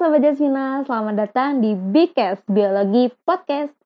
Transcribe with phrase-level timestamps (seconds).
[0.00, 3.76] Sobat Jasmina, selamat datang di Bcast Biologi Podcast.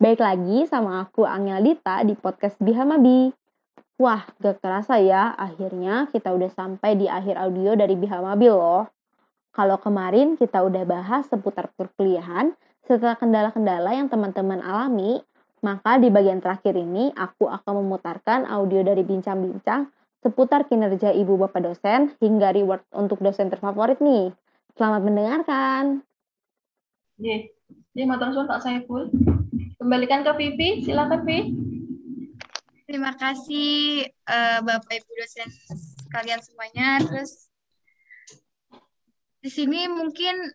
[0.00, 3.28] Baik lagi sama aku Angel Dita di podcast Bihamabi.
[4.00, 8.88] Wah, gak kerasa ya, akhirnya kita udah sampai di akhir audio dari Bihamabi loh.
[9.52, 12.56] Kalau kemarin kita udah bahas seputar perkuliahan,
[12.88, 15.20] setelah kendala-kendala yang teman-teman alami,
[15.60, 19.92] maka di bagian terakhir ini aku akan memutarkan audio dari bincang-bincang
[20.24, 24.32] seputar kinerja ibu bapak dosen hingga reward untuk dosen terfavorit nih.
[24.78, 26.06] Selamat mendengarkan.
[27.18, 27.50] Ye,
[27.98, 29.10] jadi matang suara Pak Saiful.
[29.74, 31.50] Kembalikan ke Vivi, silakan Vivi.
[32.86, 35.50] Terima kasih uh, Bapak Ibu dosen
[36.14, 37.02] kalian semuanya.
[37.02, 37.50] Terus
[39.42, 40.46] di sini mungkin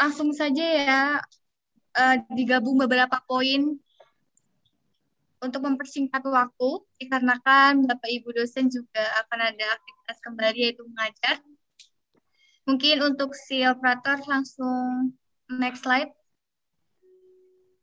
[0.00, 1.02] langsung saja ya
[1.92, 3.76] uh, digabung beberapa poin
[5.44, 6.70] untuk mempersingkat waktu
[7.04, 11.44] dikarenakan Bapak Ibu dosen juga akan ada aktivitas kembali yaitu mengajar
[12.62, 15.14] Mungkin untuk si operator langsung
[15.50, 16.14] next slide.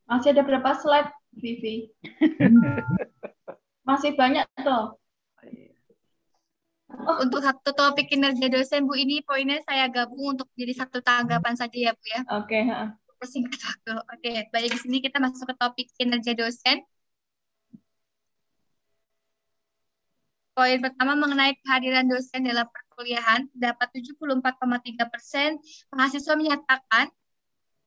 [0.08, 1.92] Masih ada berapa slide, Vivi?
[3.90, 4.96] Masih banyak tuh.
[6.90, 7.18] Oh.
[7.22, 11.78] Untuk satu topik kinerja dosen, Bu, ini poinnya saya gabung untuk jadi satu tanggapan saja
[11.78, 12.22] ya, Bu ya.
[12.42, 12.58] Oke.
[12.66, 12.90] Okay.
[13.22, 13.94] Persingkat waktu.
[13.94, 14.38] Oke, okay.
[14.50, 16.82] baik di sini kita masuk ke topik kinerja dosen.
[20.58, 22.68] Poin pertama mengenai kehadiran dosen dalam
[23.00, 25.56] perkuliahan dapat 74,3 persen
[25.96, 27.08] mahasiswa menyatakan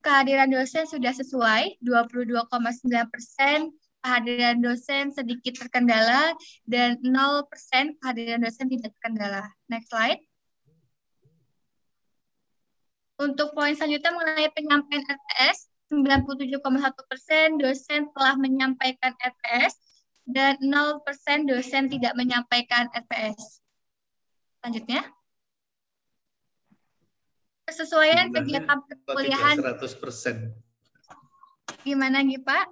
[0.00, 2.32] kehadiran dosen sudah sesuai 22,9
[3.12, 6.32] persen kehadiran dosen sedikit terkendala
[6.64, 9.52] dan 0 persen kehadiran dosen tidak terkendala.
[9.68, 10.24] Next slide.
[13.20, 16.56] Untuk poin selanjutnya mengenai penyampaian RTS, 97,1
[17.04, 19.76] persen dosen telah menyampaikan RTS
[20.24, 23.61] dan 0 persen dosen tidak menyampaikan RTS.
[24.62, 25.02] Selanjutnya.
[27.66, 29.58] Kesesuaian kegiatan perkuliahan.
[29.58, 30.54] 100%.
[31.82, 32.70] Gimana nih Pak?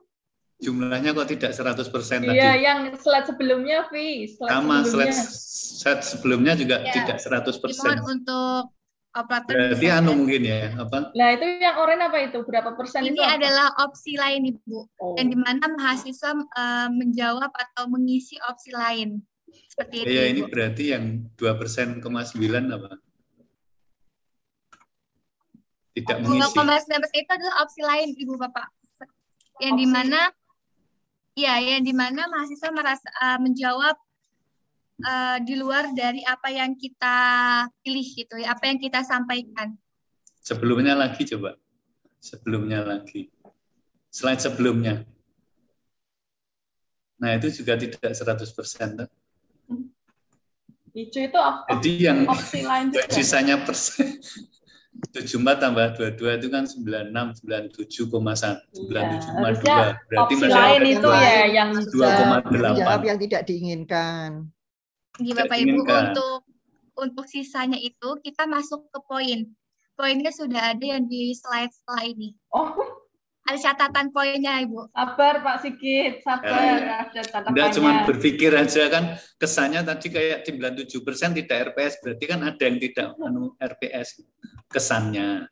[0.63, 2.39] Jumlahnya kok tidak 100% tadi?
[2.39, 4.31] Iya, yang slide sebelumnya, Vi.
[4.31, 5.19] Slide Sama, sebelumnya.
[5.19, 5.19] slide,
[5.83, 6.95] slide sebelumnya juga ya.
[6.95, 7.75] tidak 100%.
[7.75, 8.71] Cuma untuk
[9.11, 11.11] operator Berarti anu mungkin ya, apa?
[11.17, 12.39] Nah, itu yang oranye apa itu?
[12.47, 13.19] Berapa persen Ini itu?
[13.19, 14.79] Ini adalah opsi lain, Ibu.
[15.03, 15.19] Oh.
[15.19, 19.19] Yang di mana mahasiswa uh, menjawab atau mengisi opsi lain.
[19.81, 20.13] Seperti itu.
[20.13, 22.05] Ya, ini berarti yang 2,9
[22.69, 23.01] apa?
[25.97, 26.53] Tidak mengisi.
[26.53, 28.69] 2,9 itu adalah opsi lain, Ibu Bapak.
[29.57, 30.29] Yang di mana
[31.33, 33.97] ya, yang di mana mahasiswa merasa uh, menjawab
[35.01, 37.17] uh, di luar dari apa yang kita
[37.81, 39.81] pilih gitu ya, apa yang kita sampaikan.
[40.45, 41.57] Sebelumnya lagi coba.
[42.21, 43.33] Sebelumnya lagi.
[44.13, 45.09] Slide sebelumnya.
[47.17, 49.09] Nah, itu juga tidak 100%.
[50.91, 53.07] Hijau itu op Jadi yang opsi lain juga.
[53.11, 54.19] sisanya persen
[55.15, 58.11] 74 tambah 22 itu kan 96 97,1
[58.85, 64.51] 97,2 ya, berarti opsi lain itu ya yang 2,8 yang tidak diinginkan.
[65.17, 66.45] Di Bapak Ibu untuk
[67.01, 69.49] untuk sisanya itu kita masuk ke poin.
[69.97, 72.33] Poinnya sudah ada yang di slide setelah ini.
[72.53, 72.73] Oh,
[73.51, 74.95] ada catatan poinnya Ibu.
[74.95, 76.79] Sabar Pak Sigit, sabar.
[77.11, 77.27] Ya.
[77.51, 82.63] Enggak cuma berpikir aja kan kesannya tadi kayak 97 persen tidak RPS, berarti kan ada
[82.63, 84.23] yang tidak anu RPS
[84.71, 85.51] kesannya.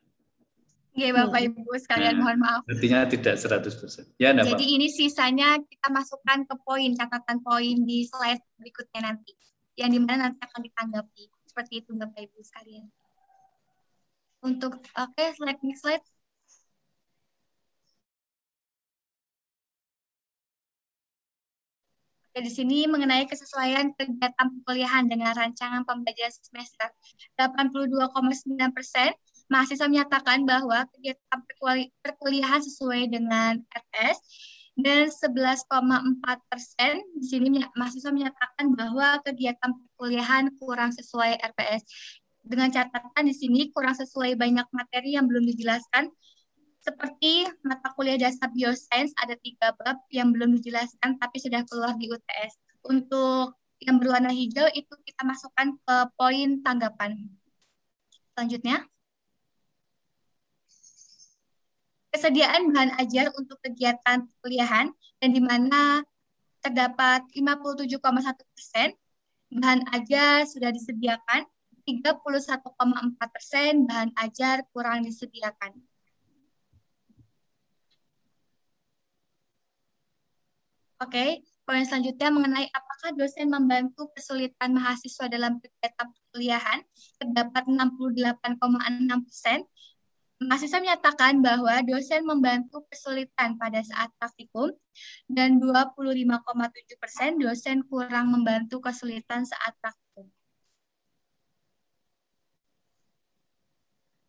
[0.95, 2.61] Iya Bapak Ibu sekalian nah, mohon maaf.
[2.67, 4.03] Artinya tidak 100 persen.
[4.19, 9.31] Ya, Jadi ini sisanya kita masukkan ke poin catatan poin di slide berikutnya nanti,
[9.79, 11.23] yang di mana nanti akan ditanggapi.
[11.47, 12.87] Seperti itu Bapak Ibu sekalian.
[14.39, 16.03] Untuk oke okay, slide next slide.
[22.41, 26.89] Di sini mengenai kesesuaian kegiatan perkuliahan dengan rancangan pembelajaran semester.
[27.37, 29.11] 82,9 persen
[29.49, 31.39] mahasiswa menyatakan bahwa kegiatan
[32.05, 34.19] perkuliahan sesuai dengan RTS
[34.79, 35.67] dan 11,4
[36.47, 41.83] persen di sini mahasiswa menyatakan bahwa kegiatan perkuliahan kurang sesuai RPS.
[42.39, 46.07] Dengan catatan di sini kurang sesuai banyak materi yang belum dijelaskan
[46.79, 52.07] seperti mata kuliah dasar biosains ada tiga bab yang belum dijelaskan tapi sudah keluar di
[52.07, 52.55] UTS.
[52.87, 57.19] Untuk yang berwarna hijau itu kita masukkan ke poin tanggapan.
[58.35, 58.87] Selanjutnya.
[62.09, 64.89] Kesediaan bahan ajar untuk kegiatan kuliahan
[65.21, 66.01] dan di mana
[66.65, 68.01] terdapat 57,1
[68.55, 68.97] persen
[69.53, 71.45] bahan ajar sudah disediakan,
[71.85, 75.88] 31,4 persen bahan ajar kurang disediakan.
[80.99, 81.29] Oke, okay.
[81.63, 86.79] poin selanjutnya mengenai apakah dosen membantu kesulitan mahasiswa dalam kegiatan perkuliahan
[87.23, 89.63] terdapat 68,6 persen
[90.39, 94.71] Mahasiswa menyatakan bahwa dosen membantu kesulitan pada saat praktikum
[95.27, 100.31] dan 25,7 persen dosen kurang membantu kesulitan saat praktikum.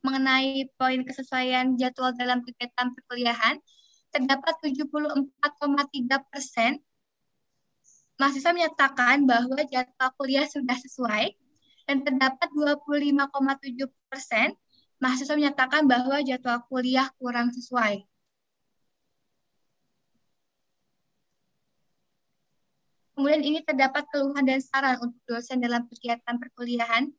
[0.03, 3.63] Mengenai poin kesesuaian jadwal dalam kegiatan perkuliahan,
[4.11, 6.83] terdapat 74,3 persen
[8.21, 11.33] mahasiswa menyatakan bahwa jadwal kuliah sudah sesuai
[11.89, 14.53] dan terdapat 25,7 persen
[15.01, 18.05] mahasiswa menyatakan bahwa jadwal kuliah kurang sesuai.
[23.17, 27.13] Kemudian ini terdapat keluhan dan saran untuk dosen dalam kegiatan perkuliahan.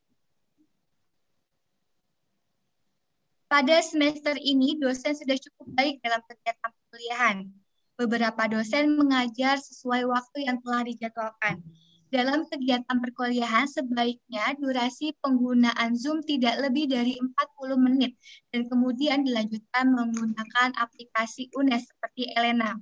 [3.46, 7.48] Pada semester ini, dosen sudah cukup baik dalam kegiatan perkuliahan.
[7.96, 11.64] Beberapa dosen mengajar sesuai waktu yang telah dijadwalkan
[12.12, 18.20] dalam kegiatan perkuliahan sebaiknya durasi penggunaan Zoom tidak lebih dari 40 menit
[18.52, 22.76] dan kemudian dilanjutkan menggunakan aplikasi UNES seperti Elena.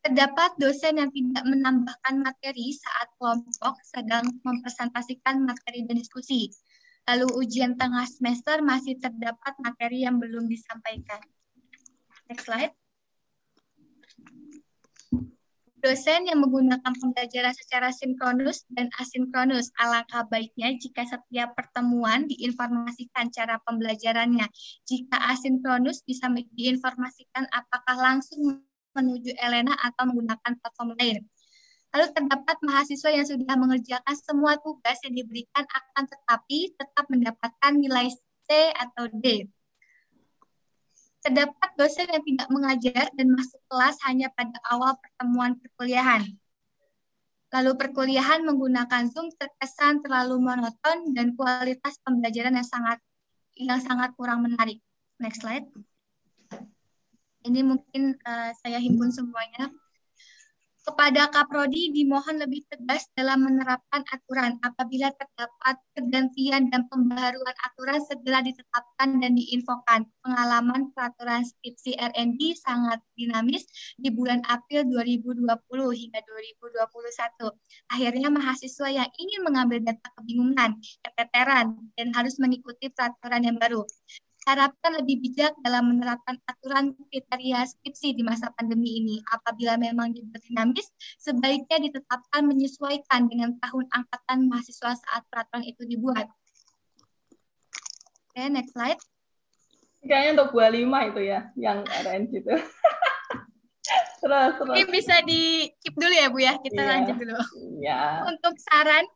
[0.00, 6.48] Terdapat dosen yang tidak menambahkan materi saat kelompok sedang mempresentasikan materi dan diskusi.
[7.06, 11.22] Lalu ujian tengah semester masih terdapat materi yang belum disampaikan.
[12.32, 12.72] Next slide
[15.82, 19.74] dosen yang menggunakan pembelajaran secara sinkronus dan asinkronus.
[19.76, 24.46] Alangkah baiknya jika setiap pertemuan diinformasikan cara pembelajarannya.
[24.86, 28.62] Jika asinkronus bisa diinformasikan apakah langsung
[28.94, 31.26] menuju Elena atau menggunakan platform lain.
[31.92, 38.08] Lalu terdapat mahasiswa yang sudah mengerjakan semua tugas yang diberikan akan tetapi tetap mendapatkan nilai
[38.48, 39.50] C atau D.
[41.22, 46.26] Terdapat dosen yang tidak mengajar dan masuk kelas hanya pada awal pertemuan perkuliahan.
[47.52, 52.98] Lalu perkuliahan menggunakan Zoom terkesan terlalu monoton dan kualitas pembelajaran yang sangat
[53.54, 54.80] yang sangat kurang menarik.
[55.20, 55.68] Next slide.
[57.42, 59.70] Ini mungkin uh, saya himpun semuanya
[60.82, 64.58] kepada Kaprodi dimohon lebih tegas dalam menerapkan aturan.
[64.66, 70.10] Apabila terdapat pergantian dan pembaharuan aturan segera ditetapkan dan diinfokan.
[70.26, 73.62] Pengalaman peraturan skripsi RND sangat dinamis
[73.94, 75.46] di bulan April 2020
[76.02, 77.54] hingga 2021.
[77.94, 83.86] Akhirnya mahasiswa yang ingin mengambil data kebingungan, keteteran, dan harus mengikuti peraturan yang baru
[84.42, 89.16] harapkan lebih bijak dalam menerapkan aturan kriteria skripsi di masa pandemi ini.
[89.30, 90.90] Apabila memang dibuat dinamis,
[91.22, 96.26] sebaiknya ditetapkan menyesuaikan dengan tahun angkatan mahasiswa saat peraturan itu dibuat.
[98.32, 98.98] Oke, okay, next slide.
[100.02, 102.54] Kayaknya untuk lima itu ya, yang RNG itu.
[104.22, 104.74] terus, terus.
[104.74, 106.90] Ini bisa di keep dulu ya Bu ya, kita yeah.
[106.90, 107.38] lanjut dulu.
[107.78, 108.26] Yeah.
[108.26, 109.06] Untuk saran,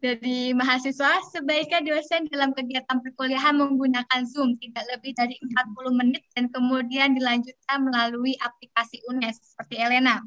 [0.00, 6.50] dari mahasiswa, sebaiknya dosen dalam kegiatan perkuliahan menggunakan Zoom tidak lebih dari 40 menit dan
[6.50, 10.22] kemudian dilanjutkan melalui aplikasi UNES seperti Elena.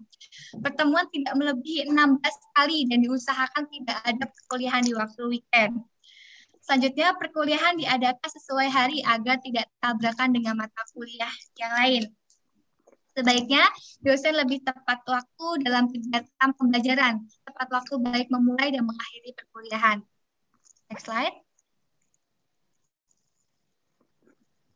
[0.60, 2.22] Pertemuan tidak melebihi 16
[2.56, 5.74] kali dan diusahakan tidak ada perkuliahan di waktu weekend.
[6.68, 12.04] Selanjutnya, perkuliahan diadakan sesuai hari agar tidak tabrakan dengan mata kuliah yang lain.
[13.18, 13.66] Sebaiknya
[14.06, 20.06] dosen lebih tepat waktu dalam kegiatan pembelajaran, tepat waktu baik memulai dan mengakhiri perkuliahan.
[20.94, 21.34] Next slide.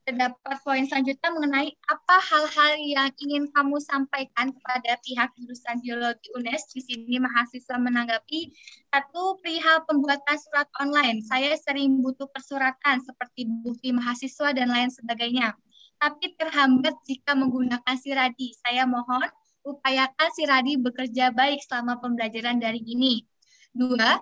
[0.01, 6.74] Terdapat poin selanjutnya mengenai apa hal-hal yang ingin kamu sampaikan kepada pihak jurusan biologi UNES.
[6.74, 8.50] Di sini mahasiswa menanggapi
[8.89, 11.22] satu perihal pembuatan surat online.
[11.22, 15.54] Saya sering butuh persuratan seperti bukti mahasiswa dan lain sebagainya
[16.01, 18.58] tapi terhambat jika menggunakan Siradi.
[18.58, 19.29] Saya mohon
[19.62, 23.22] upayakan Siradi bekerja baik selama pembelajaran dari ini.
[23.70, 24.17] Dua,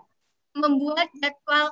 [0.60, 1.72] membuat jadwal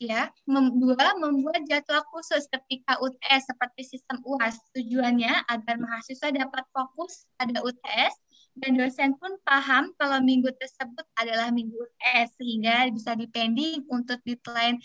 [0.00, 4.56] ya, mem dua membuat jadwal khusus ketika UTS seperti sistem UAS.
[4.72, 8.14] Tujuannya agar mahasiswa dapat fokus pada UTS
[8.56, 14.80] dan dosen pun paham kalau minggu tersebut adalah minggu UTS sehingga bisa dipending untuk deadline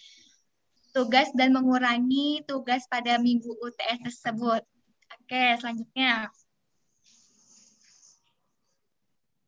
[0.91, 4.61] tugas dan mengurangi tugas pada minggu UTS tersebut.
[5.19, 6.27] Oke, selanjutnya.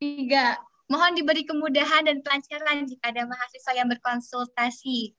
[0.00, 5.16] Tiga, mohon diberi kemudahan dan kelancaran jika ada mahasiswa yang berkonsultasi.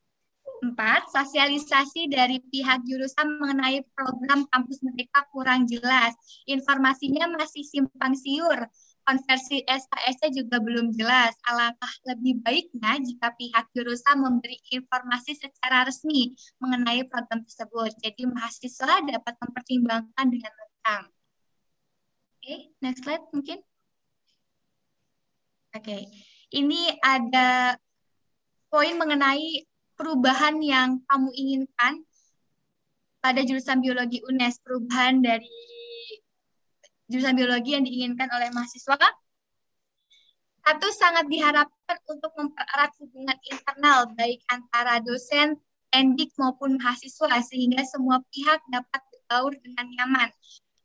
[0.61, 6.13] Empat, sosialisasi dari pihak jurusan mengenai program kampus mereka kurang jelas.
[6.49, 8.69] Informasinya masih simpang siur
[9.05, 11.37] konversi SKS juga belum jelas.
[11.45, 17.93] Alangkah lebih baiknya jika pihak jurusan memberi informasi secara resmi mengenai program tersebut.
[18.01, 21.05] Jadi mahasiswa dapat mempertimbangkan dengan matang.
[22.35, 23.61] Oke, okay, next slide mungkin.
[25.75, 26.01] Oke, okay.
[26.55, 27.77] ini ada
[28.73, 29.63] poin mengenai
[29.95, 32.03] perubahan yang kamu inginkan
[33.23, 35.49] pada jurusan biologi UNES, perubahan dari
[37.09, 38.97] jurusan biologi yang diinginkan oleh mahasiswa.
[40.65, 45.61] Satu, sangat diharapkan untuk mempererat hubungan internal baik antara dosen,
[45.93, 50.29] endik maupun mahasiswa sehingga semua pihak dapat berbaur dengan nyaman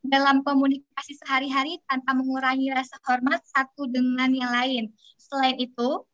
[0.00, 4.84] dalam komunikasi sehari-hari tanpa mengurangi rasa hormat satu dengan yang lain.
[5.16, 6.04] Selain itu,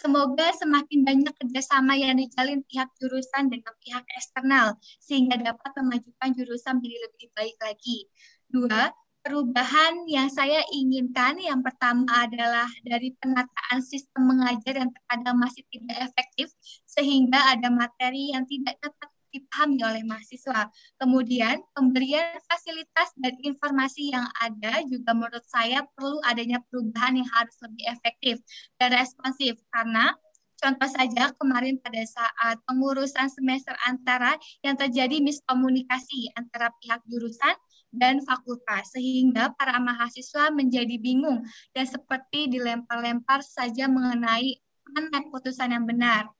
[0.00, 6.80] Semoga semakin banyak kerjasama yang dijalin pihak jurusan dengan pihak eksternal, sehingga dapat memajukan jurusan
[6.80, 8.08] menjadi lebih baik lagi.
[8.48, 8.88] Dua,
[9.20, 15.98] perubahan yang saya inginkan yang pertama adalah dari penataan sistem mengajar yang terkadang masih tidak
[16.10, 16.48] efektif,
[16.88, 20.66] sehingga ada materi yang tidak dapat dipahami oleh mahasiswa.
[20.98, 27.54] Kemudian, pemberian fasilitas dan informasi yang ada juga menurut saya perlu adanya perubahan yang harus
[27.62, 28.42] lebih efektif
[28.76, 30.12] dan responsif karena
[30.60, 37.56] Contoh saja kemarin pada saat pengurusan semester antara yang terjadi miskomunikasi antara pihak jurusan
[37.90, 41.42] dan fakultas sehingga para mahasiswa menjadi bingung
[41.74, 44.58] dan seperti dilempar-lempar saja mengenai
[44.90, 46.30] mana keputusan yang benar.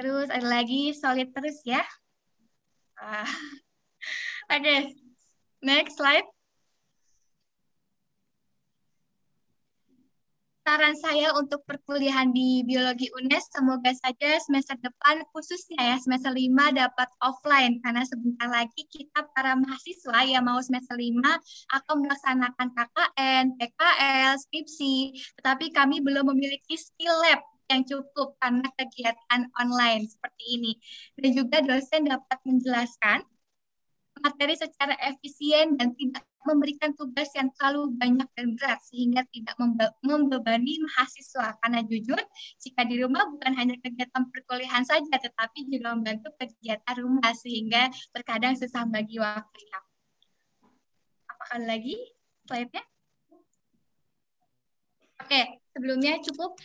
[0.00, 1.84] Terus ada lagi solid terus ya.
[2.96, 3.24] Uh,
[4.52, 4.80] Oke, okay.
[5.64, 6.31] next slide.
[10.62, 16.54] Saran saya untuk perkuliahan di Biologi UNES, semoga saja semester depan, khususnya ya semester 5
[16.78, 21.18] dapat offline, karena sebentar lagi kita para mahasiswa yang mau semester 5
[21.66, 29.50] akan melaksanakan KKN, PKL, skripsi, tetapi kami belum memiliki skill lab yang cukup karena kegiatan
[29.58, 30.72] online seperti ini.
[31.18, 33.26] Dan juga dosen dapat menjelaskan
[34.22, 39.86] materi secara efisien dan tidak memberikan tugas yang terlalu banyak dan berat sehingga tidak membe
[40.02, 42.18] membebani mahasiswa karena jujur
[42.58, 48.58] jika di rumah bukan hanya kegiatan perkuliahan saja tetapi juga membantu kegiatan rumah sehingga terkadang
[48.58, 49.78] susah bagi waktunya.
[51.30, 51.98] Apakah lagi
[52.46, 52.82] slide-nya?
[55.22, 56.58] Oke, sebelumnya cukup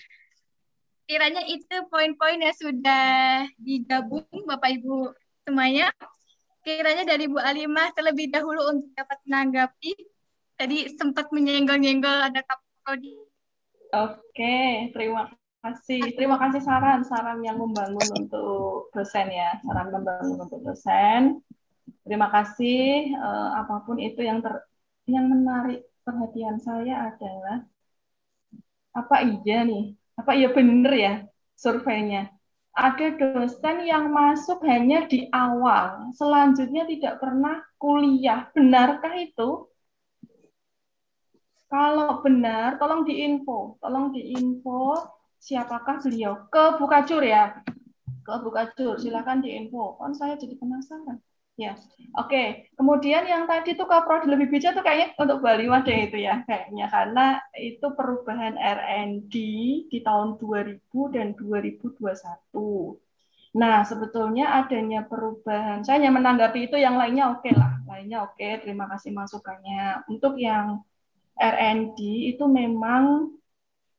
[1.07, 5.13] kiranya itu poin-poin yang sudah digabung Bapak Ibu
[5.47, 5.93] semuanya.
[6.67, 9.95] Kiranya dari Bu Alimah terlebih dahulu untuk dapat menanggapi.
[10.59, 13.15] Tadi sempat menyenggol-nyenggol ada Kapoldi.
[13.95, 15.31] Oke, terima
[15.63, 16.11] kasih.
[16.19, 21.39] Terima kasih saran-saran yang membangun untuk dosen ya, saran membangun untuk dosen.
[22.03, 23.15] Terima kasih.
[23.15, 24.59] Uh, apa pun itu yang ter
[25.07, 27.63] yang menarik perhatian saya adalah
[28.91, 31.13] apa iya nih apa iya benar ya
[31.55, 32.27] surveinya?
[32.77, 38.45] Ada dosen yang masuk hanya di awal, selanjutnya tidak pernah kuliah.
[38.53, 39.65] Benarkah itu?
[41.67, 44.93] Kalau benar, tolong diinfo, tolong diinfo
[45.41, 46.47] siapakah beliau.
[46.53, 47.59] Ke Bukacur ya,
[48.23, 49.97] ke Bukacur, silakan diinfo.
[49.97, 51.17] Kan saya jadi penasaran.
[51.57, 51.73] Ya,
[52.13, 52.29] oke.
[52.29, 52.47] Okay.
[52.77, 56.45] Kemudian yang tadi tuh kalau prodi lebih bijak tuh kayaknya untuk Bali deh itu ya,
[56.45, 59.33] kayaknya karena itu perubahan R&D
[59.89, 60.77] di tahun 2000
[61.09, 63.01] dan 2021.
[63.57, 68.37] Nah, sebetulnya adanya perubahan, saya hanya menanggapi itu, yang lainnya oke okay lah, lainnya oke,
[68.37, 70.05] okay, terima kasih masukannya.
[70.05, 70.85] Untuk yang
[71.41, 71.97] R&D
[72.37, 73.33] itu memang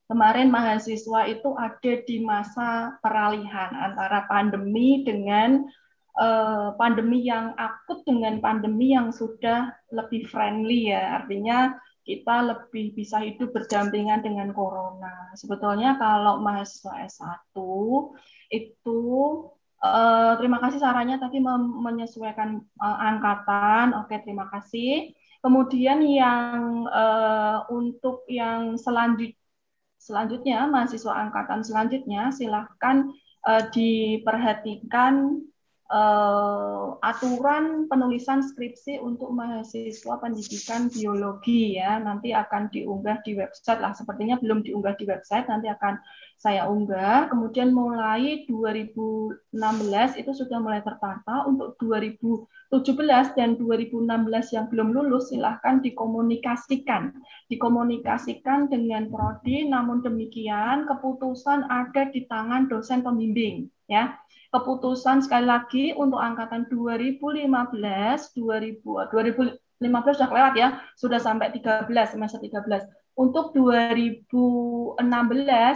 [0.07, 5.67] kemarin mahasiswa itu ada di masa peralihan antara pandemi dengan
[6.75, 11.23] pandemi yang akut dengan pandemi yang sudah lebih friendly ya.
[11.23, 15.29] Artinya kita lebih bisa hidup berdampingan dengan corona.
[15.37, 17.53] Sebetulnya kalau mahasiswa S1
[18.49, 19.01] itu
[19.85, 21.37] eh, terima kasih sarannya tadi
[21.85, 23.93] menyesuaikan eh, angkatan.
[24.01, 25.13] Oke, terima kasih.
[25.45, 29.37] Kemudian yang eh, untuk yang selanjut
[30.01, 33.13] selanjutnya mahasiswa angkatan selanjutnya silahkan
[33.45, 35.45] eh, diperhatikan
[35.89, 41.99] uh, aturan penulisan skripsi untuk mahasiswa pendidikan biologi ya.
[42.01, 43.93] Nanti akan diunggah di website lah.
[43.97, 45.99] Sepertinya belum diunggah di website nanti akan
[46.39, 47.33] saya unggah.
[47.33, 51.49] Kemudian mulai 2016 itu sudah mulai tertata.
[51.49, 52.49] Untuk 2017
[53.35, 57.17] dan 2016 yang belum lulus silahkan dikomunikasikan.
[57.49, 59.67] Dikomunikasikan dengan prodi.
[59.67, 67.53] Namun demikian keputusan ada di tangan dosen pembimbing ya keputusan sekali lagi untuk angkatan 2015,
[68.33, 72.89] 2000, 2015 sudah lewat ya, sudah sampai 13 semester 13.
[73.19, 74.97] Untuk 2016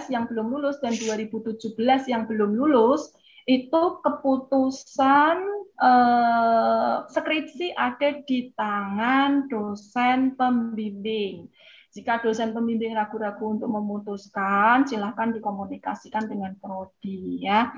[0.08, 1.74] yang belum lulus dan 2017
[2.06, 3.12] yang belum lulus
[3.50, 5.36] itu keputusan
[5.82, 11.50] eh, skripsi ada di tangan dosen pembimbing.
[11.92, 17.68] Jika dosen pembimbing ragu-ragu untuk memutuskan, silahkan dikomunikasikan dengan prodi ya.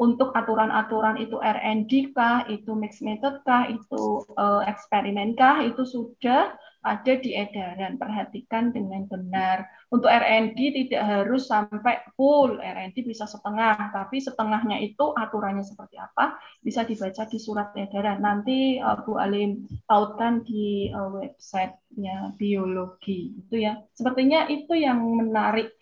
[0.00, 6.56] Untuk aturan-aturan itu R&D kah, itu mixed method kah, itu uh, eksperimen kah, itu sudah
[6.80, 8.00] ada di edaran.
[8.00, 9.68] Perhatikan dengan benar.
[9.92, 16.40] Untuk R&D tidak harus sampai full, R&D bisa setengah, tapi setengahnya itu aturannya seperti apa
[16.64, 18.24] bisa dibaca di surat edaran.
[18.24, 23.36] Nanti uh, Bu Alim pautkan di uh, websitenya biologi.
[23.36, 23.76] Itu ya.
[23.92, 25.76] Sepertinya itu yang menarik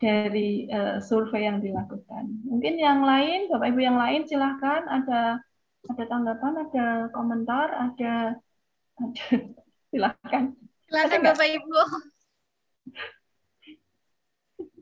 [0.00, 2.24] dari uh, survei yang dilakukan.
[2.48, 5.44] Mungkin yang lain, Bapak Ibu yang lain silahkan ada
[5.88, 8.12] ada tanggapan, ada komentar, ada,
[8.96, 9.24] ada
[9.92, 10.56] silahkan.
[10.88, 11.78] Silahkan Bapak Ibu.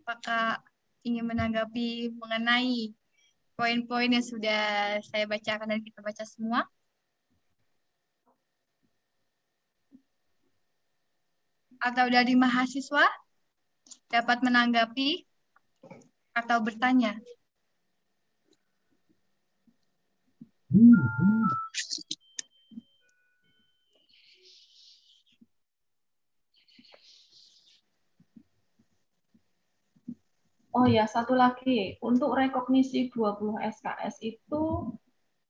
[0.07, 0.63] Apakah
[1.03, 2.95] ingin menanggapi mengenai
[3.59, 6.63] poin-poin yang sudah saya bacakan dan kita baca semua?
[11.83, 13.28] Atau dari mahasiswa?
[14.09, 15.25] Dapat menanggapi
[16.37, 17.19] atau bertanya.
[30.79, 31.99] Oh ya, satu lagi.
[31.99, 34.95] Untuk rekognisi 20 SKS itu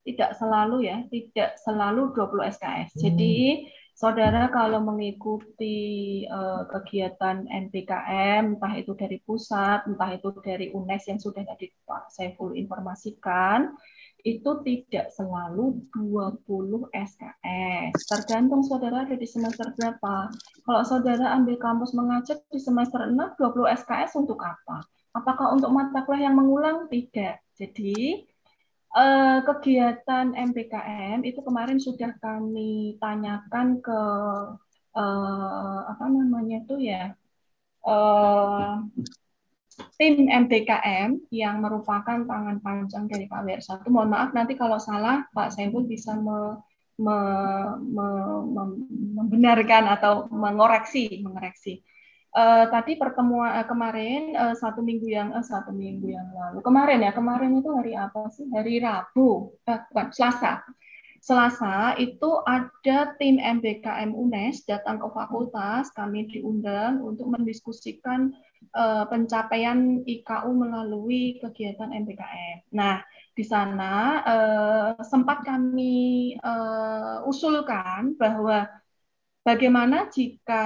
[0.08, 2.96] tidak selalu ya, tidak selalu 20 SKS.
[2.96, 3.68] Jadi
[3.98, 11.18] Saudara kalau mengikuti uh, kegiatan NPKM, entah itu dari pusat, entah itu dari UNES yang
[11.18, 13.74] sudah tadi Pak Saiful informasikan,
[14.22, 17.98] itu tidak selalu 20 SKS.
[18.06, 20.30] Tergantung saudara ada di semester berapa.
[20.62, 24.78] Kalau saudara ambil kampus mengajar di semester 6, 20 SKS untuk apa?
[25.10, 26.86] Apakah untuk mata kuliah yang mengulang?
[26.86, 27.50] Tidak.
[27.58, 28.27] Jadi,
[28.88, 34.00] Uh, kegiatan MPKM itu kemarin sudah kami tanyakan ke
[34.96, 37.12] uh, apa namanya itu ya
[37.84, 38.80] uh,
[39.98, 43.86] tim MPKM yang merupakan tangan panjang dari Pak WR1.
[43.86, 46.58] Mohon maaf nanti kalau salah Pak Saiful bisa me,
[46.98, 47.18] me,
[47.78, 48.06] me,
[48.42, 48.62] me,
[49.22, 51.82] membenarkan atau mengoreksi, mengoreksi.
[52.28, 56.60] Uh, tadi pertemuan uh, kemarin uh, satu minggu yang uh, satu minggu yang lalu.
[56.60, 58.44] Kemarin ya kemarin itu hari apa sih?
[58.52, 59.56] Hari Rabu.
[59.64, 60.60] Eh, bukan Selasa.
[61.18, 65.88] Selasa itu ada tim MBKM UNES datang ke fakultas.
[65.96, 68.36] Kami diundang untuk mendiskusikan
[68.76, 72.70] uh, pencapaian IKU melalui kegiatan MBKM.
[72.76, 73.02] Nah
[73.34, 73.94] di sana
[74.26, 78.66] uh, sempat kami uh, usulkan bahwa
[79.48, 80.64] Bagaimana jika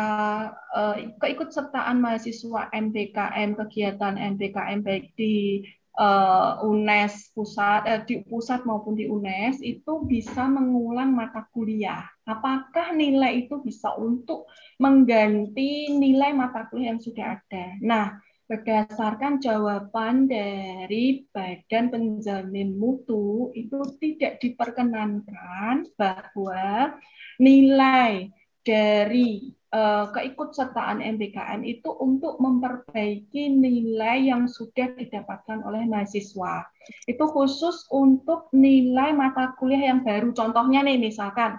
[0.74, 5.62] uh, keikutsertaan mahasiswa MBKM kegiatan MBKM baik di
[6.02, 12.02] uh, UNES pusat eh, di pusat maupun di UNES itu bisa mengulang mata kuliah.
[12.26, 14.50] Apakah nilai itu bisa untuk
[14.82, 17.78] mengganti nilai mata kuliah yang sudah ada?
[17.78, 18.18] Nah,
[18.50, 26.98] berdasarkan jawaban dari Badan Penjamin Mutu itu tidak diperkenankan bahwa
[27.38, 36.66] nilai dari uh, keikutsertaan MBKM itu untuk memperbaiki nilai yang sudah didapatkan oleh mahasiswa.
[37.06, 40.30] Itu khusus untuk nilai mata kuliah yang baru.
[40.30, 41.58] Contohnya nih misalkan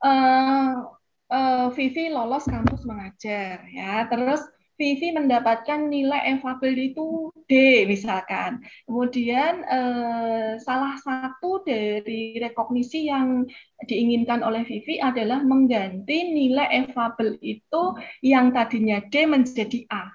[0.00, 0.72] uh,
[1.28, 4.40] uh, Vivi lolos kampus mengajar ya, terus
[4.76, 8.60] Vivi mendapatkan nilai efabel itu D misalkan.
[8.84, 13.48] Kemudian eh, salah satu dari rekognisi yang
[13.88, 17.82] diinginkan oleh Vivi adalah mengganti nilai efabel itu
[18.20, 20.12] yang tadinya D menjadi A.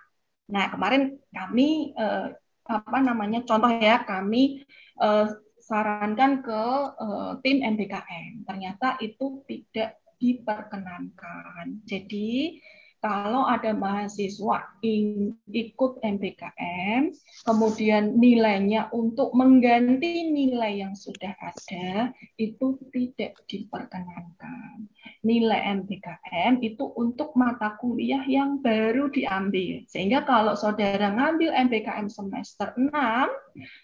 [0.53, 2.27] Nah kemarin kami eh,
[2.69, 4.61] apa namanya contoh ya kami
[5.01, 6.63] eh, sarankan ke
[7.01, 8.45] eh, tim MBKM.
[8.45, 11.81] Ternyata itu tidak diperkenankan.
[11.81, 12.61] Jadi
[13.01, 14.77] kalau ada mahasiswa
[15.49, 17.09] ikut MPKM,
[17.49, 24.85] kemudian nilainya untuk mengganti nilai yang sudah ada, itu tidak diperkenankan.
[25.25, 29.81] Nilai MPKM itu untuk mata kuliah yang baru diambil.
[29.89, 32.93] Sehingga kalau saudara ngambil MPKM semester 6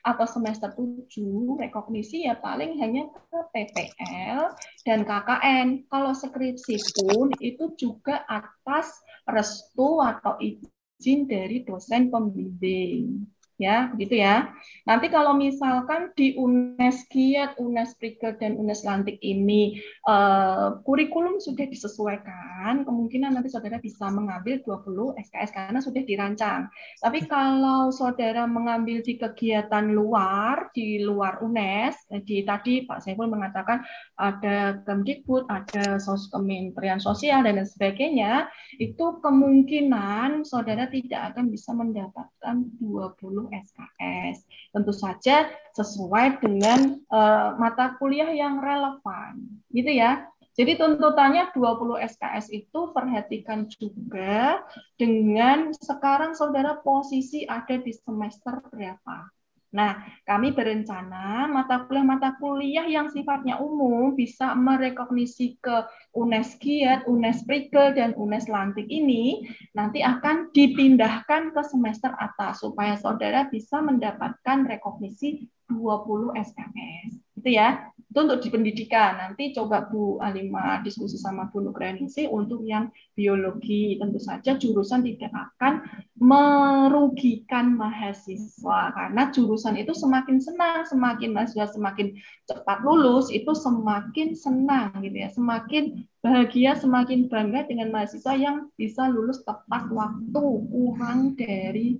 [0.06, 4.54] atau semester 7, rekognisi ya paling hanya ke PPL
[4.86, 5.90] dan KKN.
[5.90, 14.54] Kalau skripsi pun itu juga atas restu atau izin dari dosen pembimbing ya begitu ya.
[14.86, 21.66] Nanti kalau misalkan di UNES Kiat, UNES Prikel dan UNES Lantik ini uh, kurikulum sudah
[21.68, 26.70] disesuaikan, kemungkinan nanti saudara bisa mengambil 20 SKS karena sudah dirancang.
[27.02, 33.28] Tapi kalau saudara mengambil di kegiatan luar, di luar UNES, eh, di tadi Pak Saiful
[33.28, 33.84] mengatakan
[34.16, 41.74] ada Kemdikbud, ada sos Kementerian Sosial dan lain sebagainya, itu kemungkinan saudara tidak akan bisa
[41.74, 44.44] mendapatkan 20 SKS.
[44.72, 50.28] Tentu saja sesuai dengan uh, mata kuliah yang relevan, gitu ya.
[50.58, 54.66] Jadi tuntutannya 20 SKS itu perhatikan juga
[54.98, 59.37] dengan sekarang saudara posisi ada di semester berapa.
[59.68, 65.84] Nah, kami berencana mata kuliah-mata kuliah yang sifatnya umum bisa merekognisi ke
[66.16, 67.44] UNES Giat, UNES
[67.92, 69.44] dan UNES Lantik ini
[69.76, 77.12] nanti akan dipindahkan ke semester atas supaya saudara bisa mendapatkan rekognisi 20 SKS.
[77.36, 79.20] Itu ya itu untuk di pendidikan.
[79.20, 84.00] Nanti coba Bu Alima diskusi sama Bu Nugraningsi untuk yang biologi.
[84.00, 85.84] Tentu saja jurusan tidak akan
[86.16, 92.16] merugikan mahasiswa karena jurusan itu semakin senang, semakin mahasiswa semakin
[92.48, 99.06] cepat lulus itu semakin senang gitu ya, semakin bahagia, semakin bangga dengan mahasiswa yang bisa
[99.12, 102.00] lulus tepat waktu kurang dari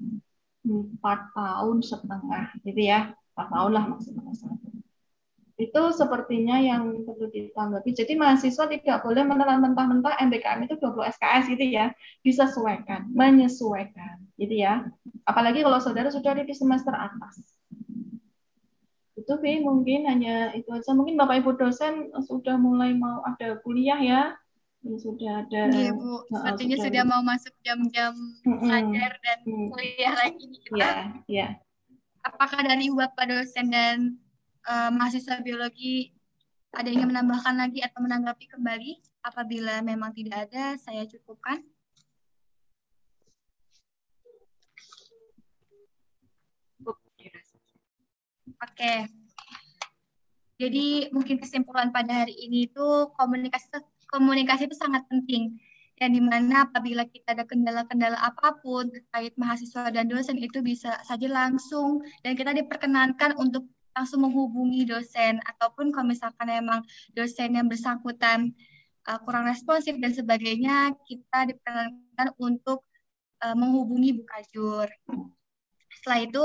[0.64, 4.34] empat tahun setengah gitu ya, empat tahun lah maksimal
[5.58, 7.90] itu sepertinya yang perlu ditanggapi.
[7.90, 11.90] Jadi mahasiswa tidak boleh menelan mentah-mentah MBKM itu 20 SKS gitu ya.
[12.22, 14.86] Disesuaikan, menyesuaikan gitu ya.
[15.26, 17.42] Apalagi kalau saudara sudah di semester atas.
[19.18, 20.94] Itu Bi, mungkin hanya itu aja.
[20.94, 24.22] Mungkin Bapak Ibu dosen sudah mulai mau ada kuliah ya.
[24.86, 25.74] Sudah ada.
[25.74, 28.14] Iya Bu, sepertinya sudah, sudah mau masuk jam-jam
[28.46, 29.40] belajar dan
[29.74, 30.48] kuliah lagi.
[30.70, 30.94] Iya,
[31.26, 31.48] iya.
[32.22, 34.22] Apakah dari Bapak dosen dan
[34.68, 36.12] uh, mahasiswa biologi
[36.76, 38.92] ada yang menambahkan lagi atau menanggapi kembali?
[39.24, 41.64] Apabila memang tidak ada, saya cukupkan.
[48.58, 48.94] Oke.
[50.58, 53.70] Jadi mungkin kesimpulan pada hari ini itu komunikasi
[54.10, 55.54] komunikasi itu sangat penting.
[55.98, 60.98] Yang di mana apabila kita ada kendala-kendala apa pun terkait mahasiswa dan dosen itu bisa
[61.06, 63.66] saja langsung dan kita diperkenankan untuk
[63.98, 66.86] langsung menghubungi dosen ataupun kalau misalkan emang
[67.18, 68.54] dosen yang bersangkutan
[69.10, 72.86] uh, kurang responsif dan sebagainya kita diperkenankan untuk
[73.42, 74.86] uh, menghubungi Bukajur.
[75.90, 76.44] Setelah itu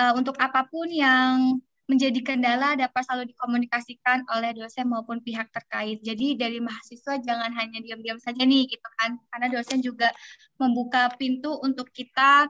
[0.00, 5.98] uh, untuk apa pun yang menjadi kendala dapat selalu dikomunikasikan oleh dosen maupun pihak terkait.
[6.06, 9.18] Jadi dari mahasiswa jangan hanya diam-diam saja nih gitu kan.
[9.34, 10.14] Karena dosen juga
[10.62, 12.46] membuka pintu untuk kita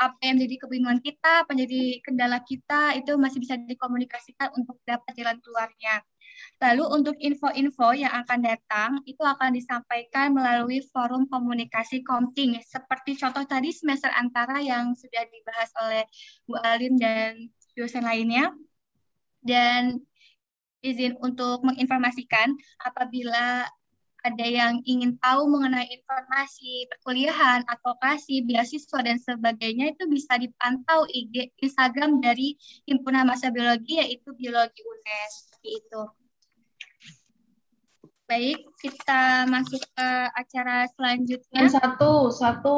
[0.00, 4.80] apa yang menjadi kebingungan kita, apa yang jadi kendala kita, itu masih bisa dikomunikasikan untuk
[4.88, 6.00] dapat jalan keluarnya.
[6.56, 13.44] Lalu untuk info-info yang akan datang, itu akan disampaikan melalui forum komunikasi Komting, seperti contoh
[13.44, 16.02] tadi semester antara yang sudah dibahas oleh
[16.48, 18.56] Bu Alim dan dosen lainnya.
[19.40, 20.00] Dan
[20.80, 23.68] izin untuk menginformasikan apabila
[24.20, 31.52] ada yang ingin tahu mengenai informasi perkuliahan, advokasi, beasiswa dan sebagainya itu bisa dipantau IG
[31.60, 36.02] Instagram dari Himpunan Masa Biologi yaitu Biologi UNES itu.
[38.30, 41.66] Baik, kita masuk ke acara selanjutnya.
[41.66, 42.76] Satu, satu,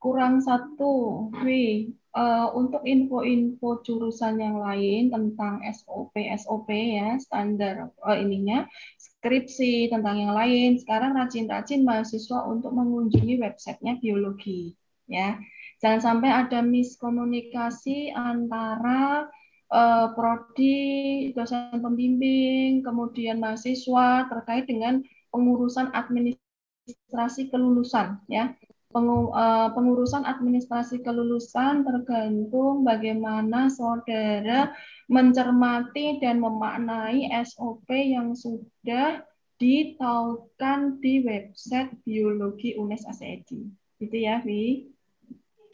[0.00, 1.28] kurang satu.
[1.44, 8.64] Wih, uh, untuk info-info jurusan yang lain tentang SOP, SOP ya, standar uh, ininya,
[8.96, 10.78] skripsi, tentang yang lain.
[10.78, 14.78] Sekarang rajin-rajin mahasiswa untuk mengunjungi websitenya biologi.
[15.10, 15.36] ya.
[15.82, 19.28] Jangan sampai ada miskomunikasi antara
[19.68, 25.02] uh, prodi, dosen pembimbing, kemudian mahasiswa terkait dengan
[25.34, 28.22] pengurusan administrasi kelulusan.
[28.30, 28.54] ya.
[28.94, 34.70] Eh, pengurusan administrasi kelulusan tergantung bagaimana saudara
[35.10, 39.26] mencermati dan memaknai SOP yang sudah
[39.58, 43.66] ditaukan di website biologi UNES ACED.
[43.98, 44.86] Gitu ya, Vi.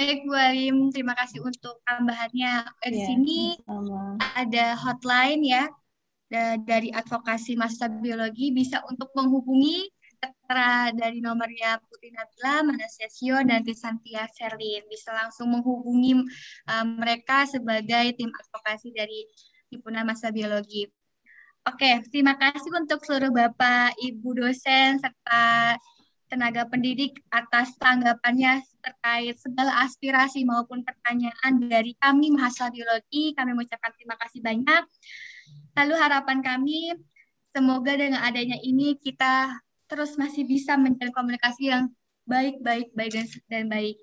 [0.00, 0.88] Baik, Bu Alim.
[0.88, 2.72] Terima kasih untuk tambahannya.
[2.80, 4.16] Eh, di ya, sini sama.
[4.32, 5.68] ada hotline ya
[6.64, 9.92] dari advokasi masa biologi bisa untuk menghubungi
[10.50, 14.82] tertera dari nomornya Putri Nabila, Manasesio, dan Tisantia Serlin.
[14.90, 16.26] Bisa langsung menghubungi
[16.66, 19.30] um, mereka sebagai tim advokasi dari
[19.70, 20.90] Himpunan Masa Biologi.
[21.62, 25.78] Oke, terima kasih untuk seluruh Bapak, Ibu dosen, serta
[26.26, 33.38] tenaga pendidik atas tanggapannya terkait segala aspirasi maupun pertanyaan dari kami mahasiswa biologi.
[33.38, 34.82] Kami mengucapkan terima kasih banyak.
[35.78, 36.98] Lalu harapan kami,
[37.54, 41.90] semoga dengan adanya ini kita terus masih bisa menjalin komunikasi yang
[42.30, 43.98] baik, baik, baik dan, dan baik.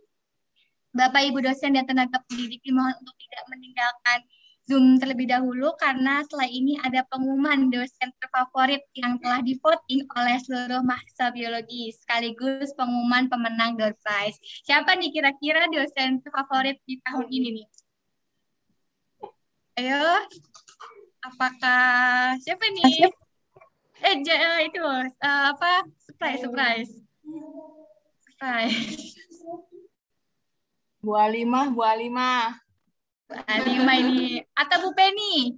[0.91, 4.19] Bapak, Ibu dosen dan tenaga pendidik dimohon untuk tidak meninggalkan
[4.67, 10.83] Zoom terlebih dahulu karena setelah ini ada pengumuman dosen terfavorit yang telah divoting oleh seluruh
[10.83, 14.35] mahasiswa biologi sekaligus pengumuman pemenang door prize.
[14.67, 17.67] Siapa nih kira-kira dosen terfavorit di tahun ini nih?
[19.79, 20.03] Ayo,
[21.23, 23.07] apakah siapa nih?
[23.97, 25.85] Eh, uh, itu uh, apa?
[25.97, 26.91] Surprise, surprise.
[28.21, 29.17] Surprise.
[31.01, 32.53] Bu Alimah, Bu Alimah.
[33.67, 34.39] Lima ini.
[34.55, 35.51] Atau Bu Penny?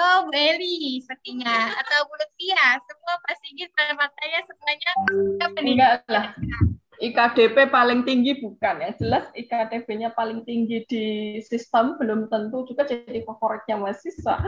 [0.00, 1.76] Oh Bu Eli sepertinya.
[1.76, 4.90] Atau Bu Lutfia semua pasti gitu partainya semuanya.
[5.44, 5.74] Apa nih?
[5.76, 6.26] Enggak lah.
[7.02, 8.90] IKDP paling tinggi bukan ya.
[8.96, 11.04] Jelas IKDP-nya paling tinggi di
[11.44, 14.40] sistem belum tentu juga jadi favoritnya mahasiswa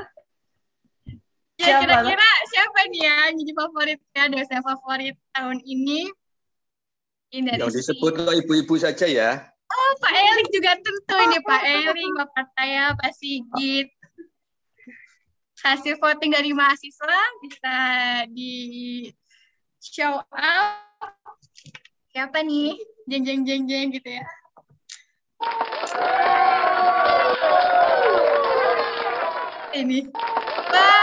[1.57, 6.09] ya kira-kira siapa nih ya jadi favoritnya dosen favorit tahun ini
[7.33, 8.13] ini yang disebut
[8.45, 9.31] ibu-ibu saja ya
[9.67, 13.91] Oh, Pak Erik juga tentu ini Pak Erik, Bapak saya, Pak Sigit.
[15.59, 17.77] Hasil voting dari mahasiswa bisa
[18.31, 18.55] di
[19.83, 21.03] show up.
[22.15, 22.79] Siapa nih?
[23.11, 24.25] Jeng jeng jeng jeng gitu ya.
[29.75, 29.99] Ini.
[30.73, 30.97] Wah.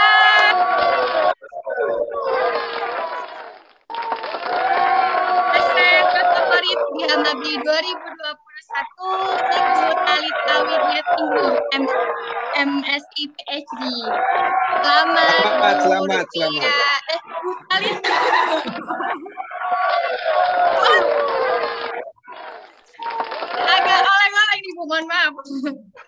[6.34, 9.08] favorit di Hamabi 2020 satu
[9.52, 11.46] Ibu Talita Widyatinggu
[11.76, 11.84] M
[12.54, 13.80] MSI PhD.
[14.80, 15.42] Selamat.
[15.44, 16.70] Selamat, selamat, selamat.
[17.10, 18.18] Eh, Bu Talita.
[23.64, 25.34] Agak oleng-oleng nih Bu, mohon maaf.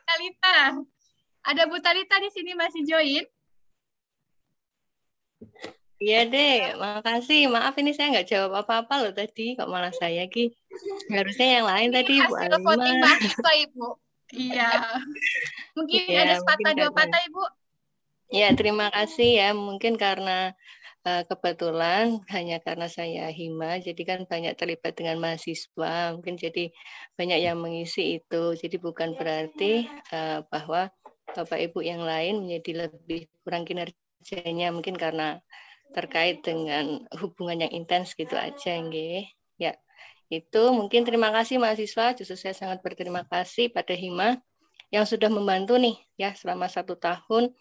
[0.08, 0.58] Talita.
[1.46, 3.36] Ada Bu Talita di sini masih join?
[5.96, 7.48] Iya deh, makasih.
[7.48, 10.52] Maaf ini saya nggak jawab apa-apa loh tadi, kok malah saya Ki.
[11.09, 13.87] Harusnya yang lain tadi Bu Hasil voting mahasiswa Ibu.
[14.37, 14.68] Iya.
[15.76, 17.42] Mungkin ya, ada sepatah dua patah Ibu.
[18.28, 19.48] Ya, terima kasih ya.
[19.56, 20.52] Mungkin karena
[21.09, 26.12] uh, kebetulan hanya karena saya hima, jadi kan banyak terlibat dengan mahasiswa.
[26.12, 26.76] Mungkin jadi
[27.16, 28.52] banyak yang mengisi itu.
[28.52, 30.92] Jadi bukan berarti uh, bahwa
[31.32, 35.40] Bapak Ibu yang lain menjadi lebih kurang kinerjanya mungkin karena
[35.94, 39.27] terkait dengan hubungan yang intens gitu aja nggih.
[39.61, 39.77] Ya.
[40.27, 44.42] Itu mungkin terima kasih mahasiswa, justru saya sangat berterima kasih pada Hima
[44.90, 47.55] yang sudah membantu nih ya selama satu tahun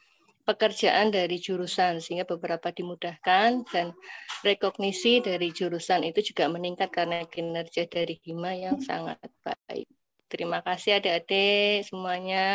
[0.46, 3.98] pekerjaan dari jurusan sehingga beberapa dimudahkan dan
[4.46, 9.90] rekognisi dari jurusan itu juga meningkat karena kinerja dari Hima yang sangat baik.
[10.30, 12.46] Terima kasih adik-adik semuanya.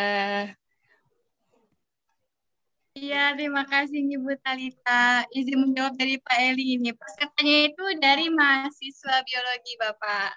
[2.98, 5.22] Iya, terima kasih Ibu Talita.
[5.30, 6.90] Izin menjawab dari Pak Eli ini.
[6.90, 10.30] Pesertanya itu dari mahasiswa biologi Bapak.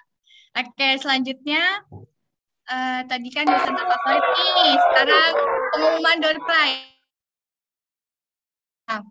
[0.62, 1.82] Oke, selanjutnya
[2.70, 4.72] uh, tadi kan dosen terfavorit nih.
[4.86, 5.32] Sekarang
[5.74, 6.94] pengumuman door prize.
[8.86, 9.02] Nah.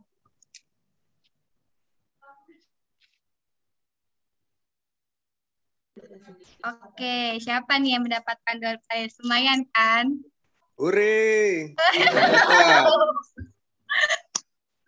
[6.64, 9.20] Oke, siapa nih yang mendapatkan door prize?
[9.20, 10.33] Lumayan kan?
[10.74, 11.70] Hore.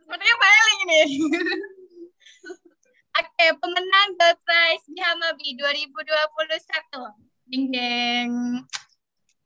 [0.01, 1.01] Sepertinya Pak Eling ini.
[3.21, 7.47] Oke, pemenang The Prize di Hamabi 2021.
[7.47, 8.31] Ding ding.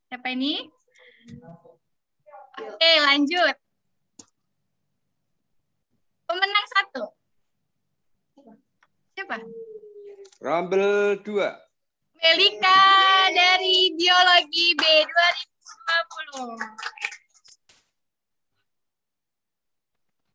[0.08, 0.64] Siapa ini?
[2.56, 3.56] Oke, lanjut.
[6.24, 7.04] Pemenang satu.
[9.14, 9.44] Siapa?
[10.40, 11.36] Rumble 2.
[12.20, 12.82] Melika
[13.36, 14.84] dari Biologi B
[15.70, 16.60] 2020.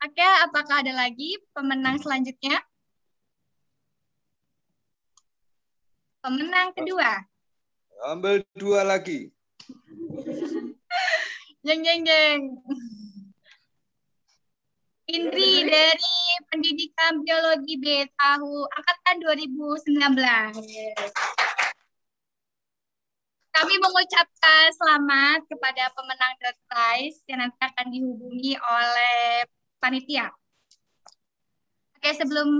[0.05, 2.61] Oke, apakah ada lagi pemenang selanjutnya?
[6.21, 7.25] Pemenang kedua.
[8.05, 9.33] Ambil dua lagi.
[11.65, 12.41] jeng jeng jeng.
[15.05, 16.17] Indri dari
[16.49, 20.17] Pendidikan Biologi B tahu angkatan 2019.
[23.55, 29.47] Kami mengucapkan selamat kepada pemenang The Prize yang nanti akan dihubungi oleh
[29.79, 30.27] panitia.
[31.95, 32.59] Oke, sebelum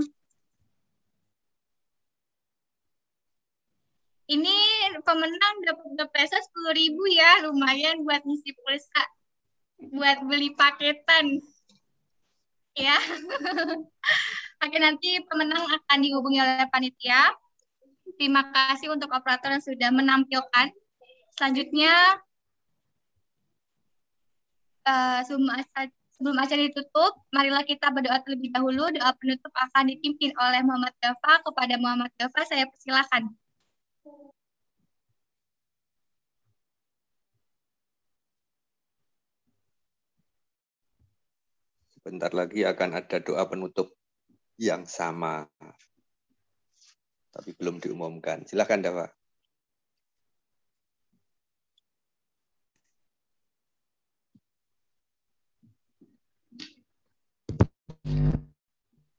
[4.31, 4.57] ini
[5.03, 9.03] pemenang dapat pulsa sepuluh ribu ya, lumayan buat ngisi pulsa,
[9.91, 11.43] buat beli paketan.
[12.79, 12.95] Ya.
[14.63, 17.35] Oke, nanti pemenang akan dihubungi oleh panitia.
[18.15, 20.84] Terima kasih untuk operator yang sudah menampilkan.
[21.35, 21.93] Selanjutnya,
[24.87, 25.19] uh,
[26.15, 28.87] Sebelum acara ditutup, marilah kita berdoa terlebih dahulu.
[28.95, 31.43] Doa penutup akan dipimpin oleh Muhammad Gafa.
[31.43, 33.35] Kepada Muhammad Gafa, saya persilakan.
[41.99, 43.91] Sebentar lagi akan ada doa penutup
[44.55, 45.51] yang sama.
[47.35, 48.47] Tapi belum diumumkan.
[48.47, 49.24] Silakan, Dawa.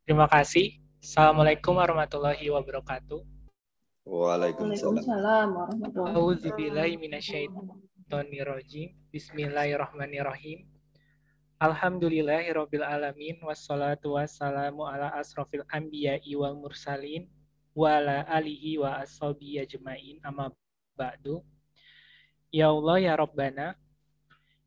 [0.06, 0.78] Terima kasih.
[1.02, 3.26] Assalamualaikum warahmatullahi wabarakatuh.
[4.06, 8.86] Waalaikumsalam warahmatullahi wabarakatuh.
[9.10, 10.62] Bismillahirrahmanirrahim.
[11.58, 17.26] Alhamdulillahirabbil alamin wassalatu wassalamu ala asrofil anbiya'i wal mursalin
[17.74, 20.54] wa ala alihi wa ashabi ajmain amma
[20.94, 21.42] ba'du.
[22.54, 23.74] Ya Allah ya Rabbana,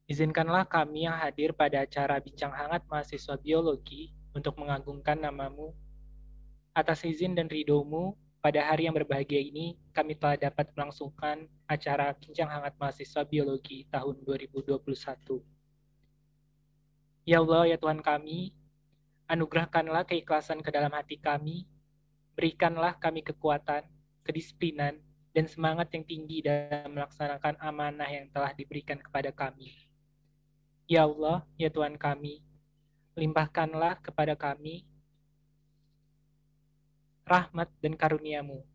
[0.04, 5.75] izinkanlah kami yang hadir pada acara bincang hangat mahasiswa biologi untuk mengagungkan namamu.
[6.71, 12.47] Atas izin dan ridhomu, pada hari yang berbahagia ini, kami telah dapat melangsungkan acara Bincang
[12.47, 14.80] Hangat Mahasiswa Biologi tahun 2021.
[17.28, 18.56] Ya Allah, ya Tuhan kami,
[19.28, 21.67] anugerahkanlah keikhlasan ke dalam hati kami,
[22.39, 23.84] berikanlah kami kekuatan,
[24.23, 25.04] kedisiplinan,
[25.36, 29.75] dan semangat yang tinggi dalam melaksanakan amanah yang telah diberikan kepada kami.
[30.89, 32.41] Ya Allah, ya Tuhan kami,
[33.19, 34.88] limpahkanlah kepada kami
[37.29, 38.65] rahmat dan karuniamu,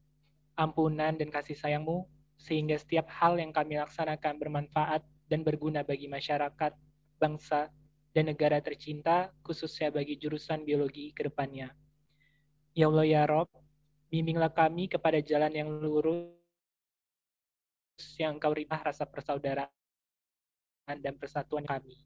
[0.54, 2.06] ampunan dan kasih sayangmu,
[2.38, 6.70] sehingga setiap hal yang kami laksanakan bermanfaat dan berguna bagi masyarakat,
[7.18, 7.74] bangsa,
[8.14, 11.74] dan negara tercinta, khususnya bagi jurusan biologi ke depannya.
[12.70, 13.50] Ya Allah ya Rob,
[14.06, 16.30] bimbinglah kami kepada jalan yang lurus,
[18.14, 19.66] yang engkau ribah rasa persaudaraan
[21.02, 21.98] dan persatuan kami.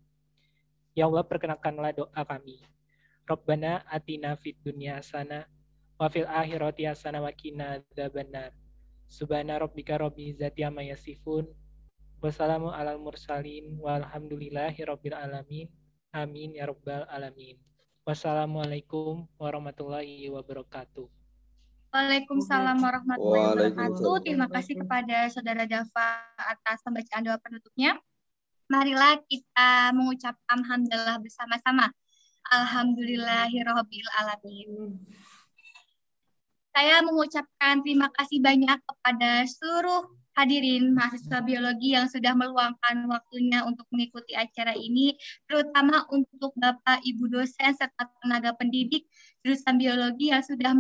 [0.99, 2.59] Ya Allah, perkenankanlah doa kami.
[3.23, 5.47] Rabbana atina fid dunya sana
[5.95, 8.51] wa fil akhirati hasana wa qina adzabannar.
[9.07, 11.47] Subhana rabbika rabbil izzati amma yasifun.
[12.19, 15.71] Wassalamu alal mursalin walhamdulillahi rabbil alamin.
[16.11, 17.63] Amin ya rabbal alamin.
[18.03, 21.07] Wassalamualaikum warahmatullahi wabarakatuh.
[21.95, 24.27] Waalaikumsalam warahmatullahi wabarakatuh.
[24.27, 28.03] Terima kasih kepada Saudara Dava atas pembacaan doa penutupnya
[28.69, 31.89] marilah kita mengucapkan alhamdulillah bersama-sama.
[32.49, 34.97] Alhamdulillahirabbil alamin.
[36.73, 43.85] Saya mengucapkan terima kasih banyak kepada seluruh hadirin mahasiswa biologi yang sudah meluangkan waktunya untuk
[43.91, 45.19] mengikuti acara ini,
[45.51, 49.11] terutama untuk Bapak Ibu dosen serta tenaga pendidik
[49.43, 50.79] jurusan biologi yang sudah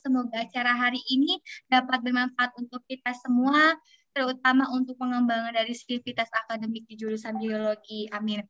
[0.00, 1.36] Semoga acara hari ini
[1.68, 3.76] dapat bermanfaat untuk kita semua
[4.12, 8.06] terutama untuk pengembangan dari aktivitas akademik di jurusan biologi.
[8.12, 8.44] Amin.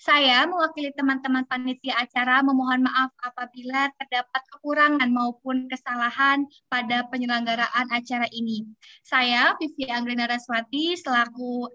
[0.00, 8.26] Saya mewakili teman-teman panitia acara memohon maaf apabila terdapat kekurangan maupun kesalahan pada penyelenggaraan acara
[8.32, 8.64] ini.
[9.04, 11.68] Saya, Vivi Anggrena Raswati, selaku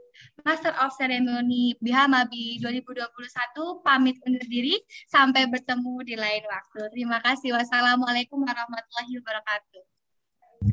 [0.44, 4.76] Master of Ceremony Bihamabi 2021, pamit undur diri.
[5.08, 6.82] Sampai bertemu di lain waktu.
[6.92, 7.54] Terima kasih.
[7.56, 9.95] Wassalamualaikum warahmatullahi wabarakatuh.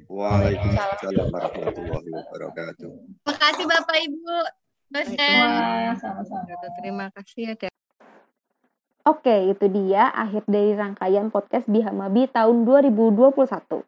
[0.08, 2.90] Waalaikumsalam warahmatullahi wabarakatuh.
[2.96, 4.36] Terima kasih Bapak Ibu
[4.88, 5.46] dosen.
[6.80, 7.68] Terima kasih ya.
[9.02, 13.84] Oke, itu dia akhir dari rangkaian podcast Bihamabi tahun 2021.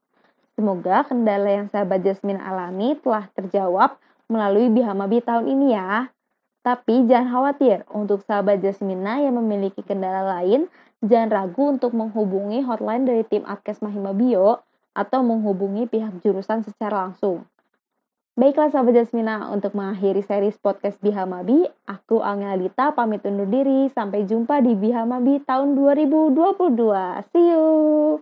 [0.58, 3.96] Semoga kendala yang sahabat Jasmine alami telah terjawab
[4.28, 6.12] melalui Bihamabi tahun ini ya.
[6.60, 10.68] Tapi jangan khawatir, untuk sahabat Jasmina yang memiliki kendala lain,
[11.04, 17.10] jangan ragu untuk menghubungi hotline dari tim Adkes Mahima Bio atau menghubungi pihak jurusan secara
[17.10, 17.44] langsung.
[18.34, 23.86] Baiklah sahabat Jasmina, untuk mengakhiri series podcast Bihamabi, aku Angelita pamit undur diri.
[23.94, 27.30] Sampai jumpa di Bihamabi tahun 2022.
[27.30, 28.18] See you!